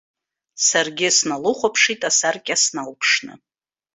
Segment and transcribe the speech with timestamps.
[0.67, 3.33] Саргьы сналыхәаԥшит асаркьа сналԥшны.